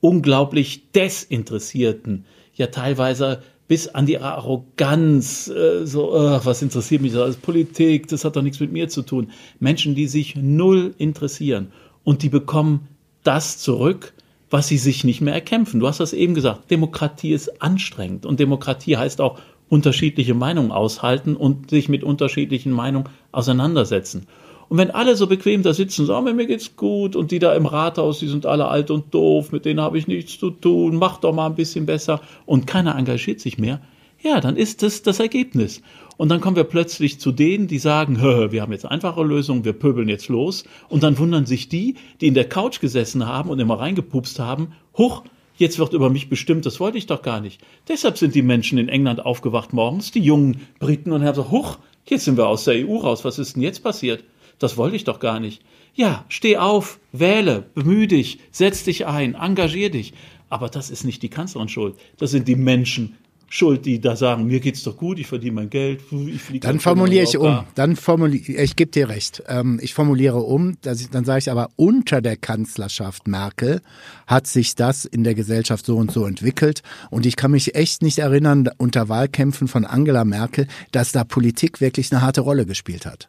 [0.01, 7.21] unglaublich desinteressierten, ja teilweise bis an die Arroganz, äh, so, äh, was interessiert mich das
[7.21, 7.37] alles?
[7.37, 9.31] Politik, das hat doch nichts mit mir zu tun.
[9.61, 11.71] Menschen, die sich null interessieren
[12.03, 12.89] und die bekommen
[13.23, 14.15] das zurück,
[14.51, 15.81] was sie sich nicht mehr erkämpfen.
[15.81, 21.37] Du hast das eben gesagt, Demokratie ist anstrengend und Demokratie heißt auch unterschiedliche Meinungen aushalten
[21.37, 24.27] und sich mit unterschiedlichen Meinungen auseinandersetzen.
[24.69, 27.67] Und wenn alle so bequem da sitzen, sagen, mir geht's gut und die da im
[27.67, 31.19] Rathaus, die sind alle alt und doof, mit denen habe ich nichts zu tun, mach
[31.19, 33.81] doch mal ein bisschen besser und keiner engagiert sich mehr,
[34.21, 35.81] ja, dann ist das das Ergebnis.
[36.17, 39.73] Und dann kommen wir plötzlich zu denen, die sagen, wir haben jetzt einfache Lösungen, wir
[39.73, 40.65] pöbeln jetzt los.
[40.89, 44.73] Und dann wundern sich die, die in der Couch gesessen haben und immer reingepupst haben,
[44.97, 45.23] hoch,
[45.57, 47.61] jetzt wird über mich bestimmt, das wollte ich doch gar nicht.
[47.87, 51.79] Deshalb sind die Menschen in England aufgewacht morgens, die jungen Briten, und haben gesagt, hoch,
[52.07, 54.25] jetzt sind wir aus der EU raus, was ist denn jetzt passiert?
[54.59, 55.62] Das wollte ich doch gar nicht.
[55.94, 60.14] Ja, steh auf, wähle, bemühe dich, setz dich ein, engagier dich.
[60.49, 61.97] Aber das ist nicht die Kanzlerin schuld.
[62.18, 63.16] Das sind die Menschen
[63.49, 66.66] schuld, die da sagen, mir geht's doch gut, ich verdiene mein Geld, ich fliege.
[66.66, 67.64] Dann formuliere ich um.
[67.75, 69.42] Dann formuliere ich gebe dir recht.
[69.49, 73.81] Ähm, ich formuliere um, ich, dann sage ich aber unter der Kanzlerschaft Merkel
[74.27, 78.03] hat sich das in der Gesellschaft so und so entwickelt und ich kann mich echt
[78.03, 83.07] nicht erinnern unter Wahlkämpfen von Angela Merkel, dass da Politik wirklich eine harte Rolle gespielt
[83.07, 83.29] hat.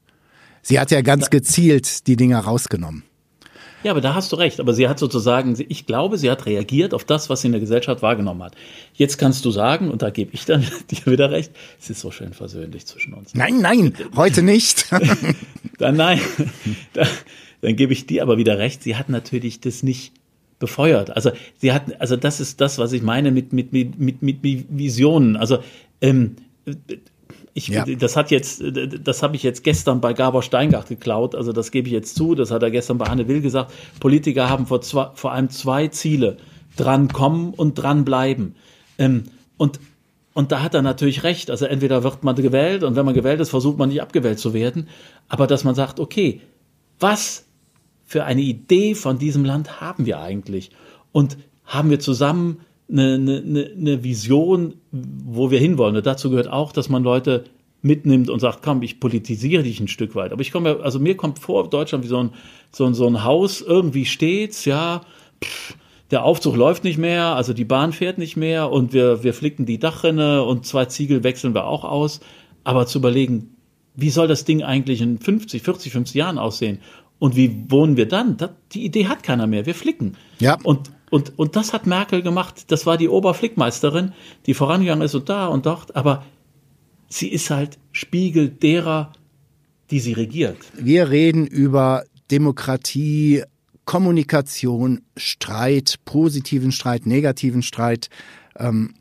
[0.62, 3.04] Sie hat ja ganz gezielt die Dinger rausgenommen.
[3.84, 4.60] Ja, aber da hast du recht.
[4.60, 7.62] Aber sie hat sozusagen, ich glaube, sie hat reagiert auf das, was sie in der
[7.62, 8.56] Gesellschaft wahrgenommen hat.
[8.94, 12.12] Jetzt kannst du sagen, und da gebe ich dann dir wieder recht, es ist so
[12.12, 13.34] schön versöhnlich zwischen uns.
[13.34, 14.88] Nein, nein, heute nicht.
[15.78, 16.20] dann nein,
[16.94, 17.08] dann,
[17.62, 18.84] dann gebe ich dir aber wieder recht.
[18.84, 20.14] Sie hat natürlich das nicht
[20.60, 21.12] befeuert.
[21.12, 24.44] Also sie hat, also das ist das, was ich meine mit mit mit mit, mit
[24.44, 25.38] Visionen.
[25.38, 25.60] Also
[26.02, 26.36] ähm,
[27.54, 27.86] ich, ja.
[27.86, 28.64] Das hat jetzt,
[29.04, 31.36] das habe ich jetzt gestern bei Gabor Steingart geklaut.
[31.36, 32.36] Also das gebe ich jetzt zu.
[32.36, 33.74] Das hat er gestern bei Anne Will gesagt.
[34.00, 36.38] Politiker haben vor, zwei, vor allem zwei Ziele:
[36.78, 38.56] drankommen und dranbleiben.
[38.98, 39.24] Ähm,
[39.58, 39.80] und
[40.34, 41.52] und da hat er natürlich recht.
[41.52, 44.54] Also entweder wird man gewählt und wenn man gewählt ist, versucht man nicht abgewählt zu
[44.54, 44.88] werden.
[45.28, 46.42] Aber dass man sagt, okay,
[47.00, 47.46] was
[48.06, 50.72] für eine Idee von diesem Land haben wir eigentlich?
[51.12, 55.96] Und haben wir zusammen eine, eine, eine Vision, wo wir hinwollen.
[55.96, 57.46] Und dazu gehört auch, dass man Leute
[57.82, 60.34] mitnimmt und sagt, komm, ich politisiere dich ein Stück weit.
[60.34, 62.32] Aber ich komme, also mir kommt vor, Deutschland wie so ein,
[62.72, 65.02] so ein, so ein Haus, irgendwie steht's, ja,
[65.44, 65.76] pff,
[66.12, 69.66] der Aufzug läuft nicht mehr, also die Bahn fährt nicht mehr und wir, wir flicken
[69.66, 72.20] die Dachrinne und zwei Ziegel wechseln wir auch aus.
[72.64, 73.56] Aber zu überlegen,
[73.96, 76.80] wie soll das Ding eigentlich in 50, 40, 50 Jahren aussehen?
[77.20, 78.38] Und wie wohnen wir dann?
[78.38, 79.66] Das, die Idee hat keiner mehr.
[79.66, 80.16] Wir flicken.
[80.40, 80.58] Ja.
[80.64, 82.72] Und, und, und das hat Merkel gemacht.
[82.72, 84.14] Das war die Oberflickmeisterin,
[84.46, 85.96] die vorangegangen ist und da und dort.
[85.96, 86.26] Aber
[87.08, 89.12] sie ist halt Spiegel derer,
[89.92, 90.58] die sie regiert.
[90.78, 93.44] Wir reden über Demokratie,
[93.86, 98.10] Kommunikation, Streit, positiven Streit, negativen Streit.
[98.58, 98.94] Ähm,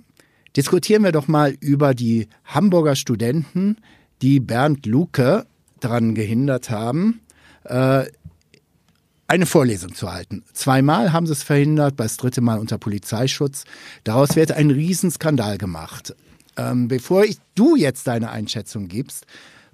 [0.56, 3.76] diskutieren wir doch mal über die Hamburger Studenten,
[4.22, 5.44] die Bernd Luke
[5.80, 7.20] daran gehindert haben,
[7.64, 8.06] äh,
[9.28, 10.42] eine Vorlesung zu halten.
[10.54, 13.64] Zweimal haben sie es verhindert, das dritte Mal unter Polizeischutz.
[14.02, 16.16] Daraus wird ein Riesenskandal gemacht.
[16.56, 19.26] Ähm, bevor ich, du jetzt deine Einschätzung gibst,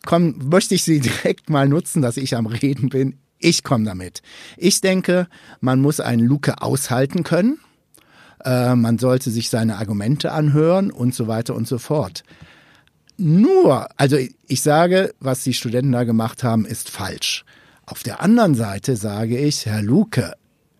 [0.04, 3.18] komm, möchte ich sie direkt mal nutzen, dass ich am Reden bin.
[3.38, 4.22] Ich komme damit.
[4.56, 5.28] Ich denke,
[5.60, 7.58] man muss einen Luke aushalten können.
[8.44, 12.24] Äh, man sollte sich seine Argumente anhören und so weiter und so fort.
[13.16, 14.16] Nur, also
[14.48, 17.44] ich sage, was die Studenten da gemacht haben, ist falsch.
[17.86, 20.32] Auf der anderen Seite sage ich, Herr Luke,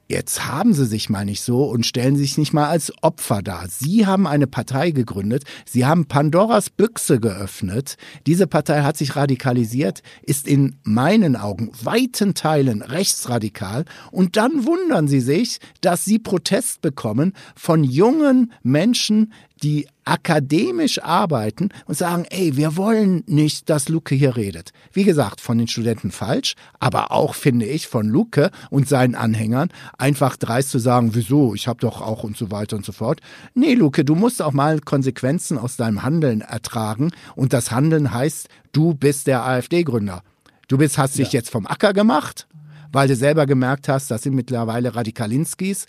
[0.06, 3.66] Jetzt haben Sie sich mal nicht so und stellen sich nicht mal als Opfer dar.
[3.70, 5.44] Sie haben eine Partei gegründet.
[5.64, 7.96] Sie haben Pandoras Büchse geöffnet.
[8.26, 13.86] Diese Partei hat sich radikalisiert, ist in meinen Augen weiten Teilen rechtsradikal.
[14.10, 19.32] Und dann wundern Sie sich, dass Sie Protest bekommen von jungen Menschen,
[19.64, 24.72] die akademisch arbeiten und sagen, ey, wir wollen nicht, dass Luke hier redet.
[24.92, 29.70] Wie gesagt, von den Studenten falsch, aber auch finde ich von Luke und seinen Anhängern
[29.96, 33.20] einfach dreist zu sagen, wieso, ich habe doch auch und so weiter und so fort.
[33.55, 38.48] Nee, Luke, du musst auch mal Konsequenzen aus deinem Handeln ertragen und das Handeln heißt,
[38.72, 40.22] du bist der AfD-Gründer.
[40.68, 41.38] Du bist, hast dich ja.
[41.38, 42.46] jetzt vom Acker gemacht,
[42.92, 45.87] weil du selber gemerkt hast, das sind mittlerweile Radikalinskis,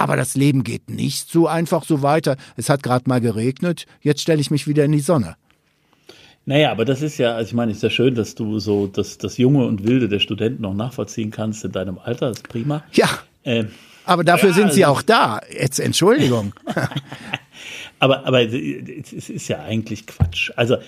[0.00, 2.36] aber das Leben geht nicht so einfach so weiter.
[2.56, 5.36] Es hat gerade mal geregnet, jetzt stelle ich mich wieder in die Sonne.
[6.46, 8.86] Naja, aber das ist ja, also ich meine, es ist ja schön, dass du so
[8.86, 12.48] das, das Junge und Wilde der Studenten noch nachvollziehen kannst in deinem Alter, das ist
[12.48, 12.82] prima.
[12.92, 13.08] Ja.
[13.44, 13.68] Ähm,
[14.06, 15.40] aber dafür ja, sind sie also, auch da.
[15.52, 16.54] Jetzt Entschuldigung.
[17.98, 20.50] aber, aber es ist ja eigentlich Quatsch.
[20.56, 20.78] Also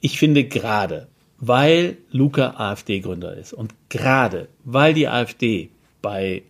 [0.00, 5.70] ich finde gerade, weil Luca AfD-Gründer ist und gerade weil die AfD
[6.02, 6.42] bei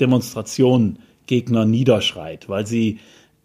[0.00, 2.98] Demonstrationen Gegner niederschreit, weil sie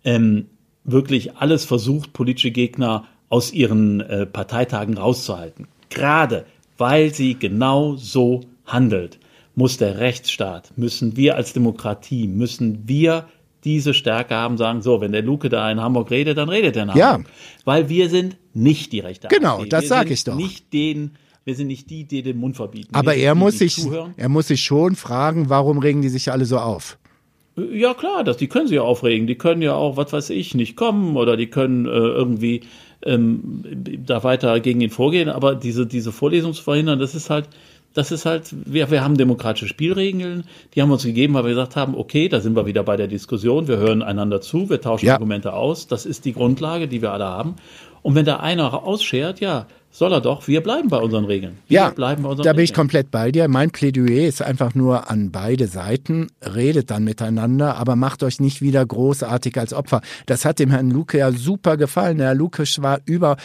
[0.03, 0.47] ähm,
[0.83, 5.67] wirklich alles versucht, politische Gegner aus ihren äh, Parteitagen rauszuhalten.
[5.89, 6.45] Gerade
[6.77, 9.19] weil sie genau so handelt,
[9.55, 13.27] muss der Rechtsstaat, müssen wir als Demokratie, müssen wir
[13.65, 16.83] diese Stärke haben, sagen, so, wenn der Luke da in Hamburg redet, dann redet er
[16.83, 17.27] in Hamburg.
[17.27, 17.33] Ja.
[17.65, 19.69] Weil wir sind nicht die rechte Genau, AfD.
[19.69, 20.35] das sage ich doch.
[20.35, 21.11] Nicht den,
[21.43, 22.95] wir sind nicht die, die den Mund verbieten.
[22.95, 26.57] Aber er muss sich, er muss sich schon fragen, warum regen die sich alle so
[26.59, 26.97] auf?
[27.71, 29.27] Ja klar, das, die können sich ja aufregen.
[29.27, 32.61] Die können ja auch, was weiß ich, nicht kommen oder die können äh, irgendwie
[33.03, 33.63] ähm,
[34.05, 35.29] da weiter gegen ihn vorgehen.
[35.29, 37.49] Aber diese, diese Vorlesung zu verhindern, das ist halt,
[37.93, 40.43] das ist halt, wir, wir haben demokratische Spielregeln,
[40.73, 42.97] die haben wir uns gegeben, weil wir gesagt haben, okay, da sind wir wieder bei
[42.97, 45.13] der Diskussion, wir hören einander zu, wir tauschen ja.
[45.13, 47.55] Argumente aus, das ist die Grundlage, die wir alle haben.
[48.01, 50.47] Und wenn da einer ausschert, ja, soll er doch.
[50.47, 51.57] Wir bleiben bei unseren Regeln.
[51.67, 53.47] Wir ja, bleiben bei unseren da bin ich komplett bei dir.
[53.47, 56.27] Mein Plädoyer ist einfach nur an beide Seiten.
[56.41, 60.01] Redet dann miteinander, aber macht euch nicht wieder großartig als Opfer.
[60.25, 62.17] Das hat dem Herrn Luke ja super gefallen.
[62.19, 63.37] Der Herr Luke war über,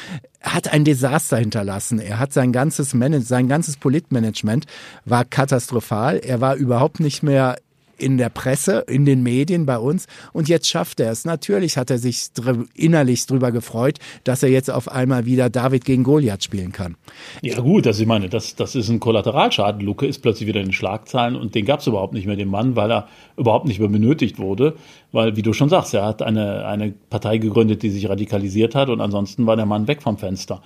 [0.43, 1.99] hat ein Desaster hinterlassen.
[1.99, 4.67] Er hat sein ganzes Manage, sein ganzes Politmanagement
[5.05, 6.19] war katastrophal.
[6.19, 7.57] Er war überhaupt nicht mehr
[7.99, 10.07] in der Presse, in den Medien bei uns.
[10.33, 11.25] Und jetzt schafft er es.
[11.25, 15.85] Natürlich hat er sich dr innerlich drüber gefreut, dass er jetzt auf einmal wieder David
[15.85, 16.97] gegen Goliath spielen kann.
[17.43, 19.81] Ja gut, also ich meine, das, das ist ein Kollateralschaden.
[19.81, 22.49] Luke ist plötzlich wieder in den Schlagzeilen und den gab es überhaupt nicht mehr, den
[22.49, 24.75] Mann, weil er überhaupt nicht mehr benötigt wurde.
[25.13, 28.89] Weil, wie du schon sagst, er hat eine, eine Partei gegründet, die sich radikalisiert hat
[28.89, 30.63] und ansonsten war der Mann weg vom Fenster.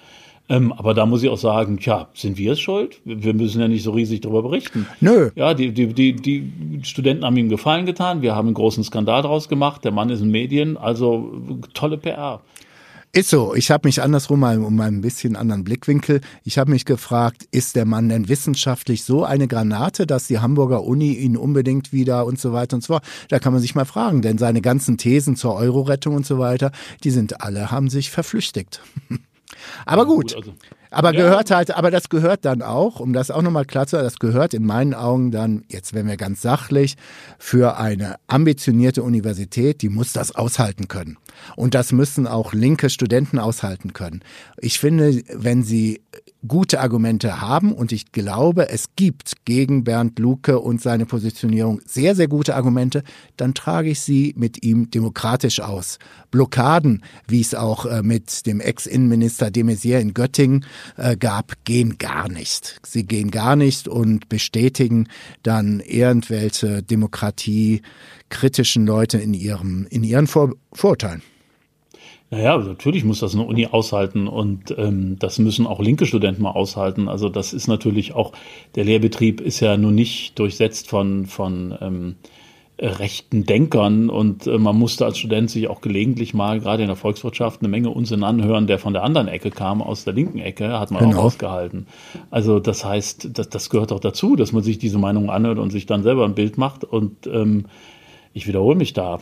[0.48, 3.00] Ähm, aber da muss ich auch sagen, tja, sind wir es schuld?
[3.04, 4.86] Wir müssen ja nicht so riesig darüber berichten.
[5.00, 5.30] Nö.
[5.34, 8.22] Ja, die, die, die, die Studenten haben ihm Gefallen getan.
[8.22, 9.84] Wir haben einen großen Skandal daraus gemacht.
[9.84, 10.76] Der Mann ist in Medien.
[10.76, 11.32] Also
[11.74, 12.40] tolle PR.
[13.12, 13.54] Ist so.
[13.54, 16.20] Ich habe mich andersrum mal um ein bisschen anderen Blickwinkel.
[16.44, 20.84] Ich habe mich gefragt, ist der Mann denn wissenschaftlich so eine Granate, dass die Hamburger
[20.84, 23.04] Uni ihn unbedingt wieder und so weiter und so fort.
[23.28, 26.70] Da kann man sich mal fragen, denn seine ganzen Thesen zur Euro-Rettung und so weiter,
[27.02, 28.82] die sind alle, haben sich verflüchtigt.
[29.86, 30.34] Aber gut.
[30.34, 30.54] gut also.
[30.90, 31.22] Aber ja.
[31.22, 34.18] gehört halt, aber das gehört dann auch, um das auch nochmal klar zu sagen, das
[34.18, 36.96] gehört in meinen Augen dann, jetzt werden wir ganz sachlich,
[37.38, 41.18] für eine ambitionierte Universität, die muss das aushalten können.
[41.56, 44.22] Und das müssen auch linke Studenten aushalten können.
[44.58, 46.00] Ich finde, wenn sie
[46.46, 52.14] gute Argumente haben und ich glaube, es gibt gegen Bernd Luke und seine Positionierung sehr,
[52.14, 53.02] sehr gute Argumente,
[53.36, 55.98] dann trage ich sie mit ihm demokratisch aus.
[56.30, 60.64] Blockaden, wie es auch äh, mit dem Ex-Innenminister de Maizière in Göttingen
[60.96, 62.80] äh, gab, gehen gar nicht.
[62.84, 65.08] Sie gehen gar nicht und bestätigen
[65.42, 71.22] dann irgendwelche demokratiekritischen Leute in ihrem, in ihren Vor Vorurteilen.
[72.30, 76.50] Naja, natürlich muss das eine Uni aushalten und ähm, das müssen auch linke Studenten mal
[76.50, 77.08] aushalten.
[77.08, 78.32] Also das ist natürlich auch,
[78.74, 82.16] der Lehrbetrieb ist ja nun nicht durchsetzt von, von ähm,
[82.80, 86.96] rechten Denkern und äh, man musste als Student sich auch gelegentlich mal gerade in der
[86.96, 90.78] Volkswirtschaft eine Menge Unsinn anhören, der von der anderen Ecke kam, aus der linken Ecke,
[90.78, 91.18] hat man genau.
[91.18, 91.86] auch ausgehalten.
[92.30, 95.70] Also das heißt, das, das gehört auch dazu, dass man sich diese Meinung anhört und
[95.70, 97.64] sich dann selber ein Bild macht und ähm,
[98.38, 99.20] ich wiederhole mich da,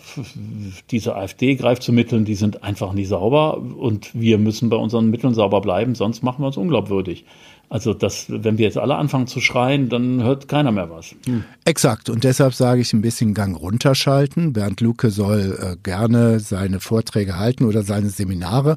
[0.90, 5.10] diese AfD greift zu Mitteln, die sind einfach nie sauber und wir müssen bei unseren
[5.10, 7.24] Mitteln sauber bleiben, sonst machen wir uns unglaubwürdig.
[7.68, 11.16] Also das, wenn wir jetzt alle anfangen zu schreien, dann hört keiner mehr was.
[11.26, 11.42] Hm.
[11.64, 12.08] Exakt.
[12.08, 14.52] Und deshalb sage ich ein bisschen Gang runterschalten.
[14.52, 18.76] Bernd Luke soll äh, gerne seine Vorträge halten oder seine Seminare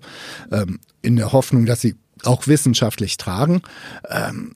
[0.52, 3.62] ähm, in der Hoffnung, dass sie auch wissenschaftlich tragen.
[4.10, 4.56] Ähm,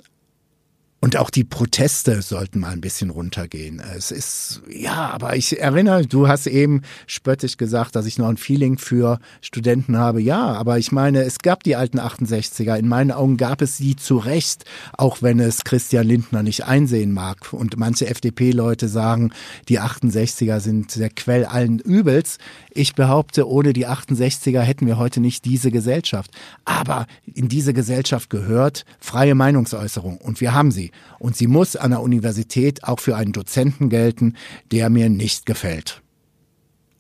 [1.04, 3.82] und auch die Proteste sollten mal ein bisschen runtergehen.
[3.94, 8.38] Es ist, ja, aber ich erinnere, du hast eben spöttisch gesagt, dass ich noch ein
[8.38, 10.22] Feeling für Studenten habe.
[10.22, 12.78] Ja, aber ich meine, es gab die alten 68er.
[12.78, 14.64] In meinen Augen gab es sie zu Recht,
[14.98, 17.52] auch wenn es Christian Lindner nicht einsehen mag.
[17.52, 19.34] Und manche FDP-Leute sagen,
[19.68, 22.38] die 68er sind der Quell allen Übels.
[22.72, 26.32] Ich behaupte, ohne die 68er hätten wir heute nicht diese Gesellschaft.
[26.64, 30.16] Aber in diese Gesellschaft gehört freie Meinungsäußerung.
[30.20, 30.93] Und wir haben sie.
[31.20, 34.36] Und sie muss an der Universität auch für einen Dozenten gelten,
[34.72, 36.02] der mir nicht gefällt.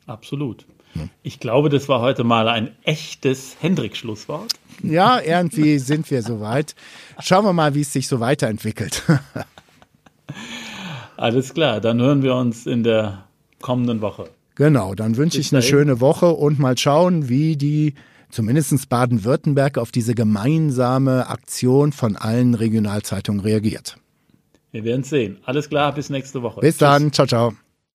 [0.05, 0.65] Absolut.
[1.23, 4.53] Ich glaube, das war heute mal ein echtes Hendrik-Schlusswort.
[4.83, 6.75] Ja, irgendwie sind wir soweit.
[7.19, 9.01] Schauen wir mal, wie es sich so weiterentwickelt.
[11.17, 13.25] Alles klar, dann hören wir uns in der
[13.61, 14.29] kommenden Woche.
[14.55, 17.95] Genau, dann wünsche ich eine schöne Woche und mal schauen, wie die
[18.33, 23.97] zumindest Baden-Württemberg auf diese gemeinsame Aktion von allen Regionalzeitungen reagiert.
[24.71, 25.37] Wir werden sehen.
[25.45, 26.59] Alles klar, bis nächste Woche.
[26.59, 26.79] Bis Tschüss.
[26.79, 27.13] dann.
[27.13, 27.53] Ciao, ciao.